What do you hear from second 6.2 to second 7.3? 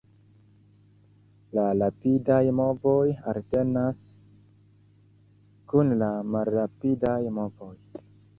malrapidaj